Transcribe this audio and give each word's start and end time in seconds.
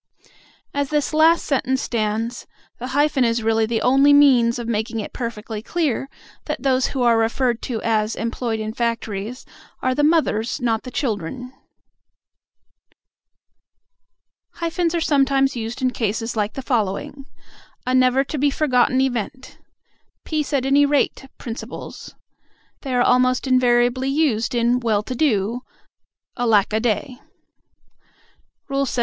As 0.73 0.89
this 0.89 1.13
last 1.13 1.45
sentence 1.45 1.79
stands, 1.79 2.47
the 2.79 2.87
hyphen 2.87 3.23
is 3.23 3.43
really 3.43 3.67
the 3.67 3.83
only 3.83 4.13
means 4.13 4.57
of 4.57 4.67
making 4.67 4.99
it 4.99 5.13
perfectly 5.13 5.61
clear 5.61 6.09
that 6.45 6.63
those 6.63 6.87
who 6.87 7.03
are 7.03 7.19
referred 7.19 7.61
to 7.69 7.79
as 7.83 8.15
employed 8.15 8.59
in 8.59 8.73
factories 8.73 9.45
are 9.79 9.93
the 9.93 10.03
mothers, 10.03 10.59
not 10.59 10.81
the 10.81 10.89
children. 10.89 11.53
Hyphens 14.53 14.95
are 14.95 15.01
sometimes 15.01 15.55
used 15.55 15.83
in 15.83 15.91
cases 15.91 16.35
like 16.35 16.53
the 16.53 16.63
following: 16.63 17.27
"A 17.85 17.93
never 17.93 18.23
to 18.23 18.39
be 18.39 18.49
forgotten 18.49 18.99
event," 19.01 19.59
"peace 20.25 20.51
at 20.51 20.65
any 20.65 20.83
rate 20.83 21.27
principles." 21.37 22.15
They 22.81 22.95
are 22.95 23.03
almost 23.03 23.45
invariably 23.45 24.09
used 24.09 24.55
in 24.55 24.79
"well 24.79 25.03
to 25.03 25.13
do," 25.13 25.61
"alack 26.37 26.73
a 26.73 26.79
day." 26.79 27.19
LXXII. 28.67 28.99